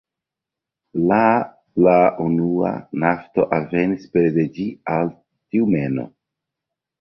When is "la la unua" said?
1.09-2.71